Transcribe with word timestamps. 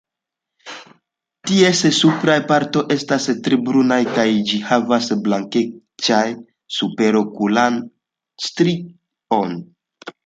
Ties 1.49 1.81
supraj 1.97 2.37
partoj 2.51 2.83
estas 2.95 3.27
tre 3.47 3.59
brunaj, 3.67 3.99
kaj 4.15 4.25
ĝi 4.53 4.61
havas 4.71 5.11
blankecan 5.29 6.41
superokulan 6.79 7.79
strion. 8.49 9.57